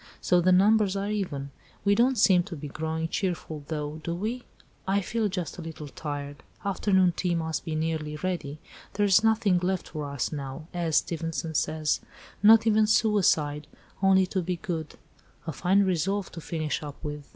So 0.19 0.41
the 0.41 0.51
numbers 0.51 0.95
are 0.95 1.11
even. 1.11 1.51
We 1.85 1.93
don't 1.93 2.17
seem 2.17 2.41
to 2.45 2.55
be 2.55 2.67
growing 2.67 3.07
cheerful, 3.07 3.63
though, 3.67 3.97
do 4.03 4.15
we? 4.15 4.45
I 4.87 4.99
feel 4.99 5.29
just 5.29 5.59
a 5.59 5.61
little 5.61 5.87
tired; 5.89 6.41
afternoon 6.65 7.13
tea 7.15 7.35
must 7.35 7.65
be 7.65 7.75
nearly 7.75 8.15
ready. 8.15 8.57
There's 8.93 9.23
nothing 9.23 9.59
left 9.59 9.89
for 9.89 10.09
us 10.09 10.31
now 10.31 10.67
(as 10.73 10.95
Stevenson 10.97 11.53
says), 11.53 11.99
'not 12.41 12.65
even 12.65 12.87
suicide, 12.87 13.67
only 14.01 14.25
to 14.25 14.41
be 14.41 14.55
good,' 14.55 14.95
a 15.45 15.53
fine 15.53 15.83
resolve 15.83 16.31
to 16.31 16.41
finish 16.41 16.81
up 16.81 16.95
with." 17.03 17.27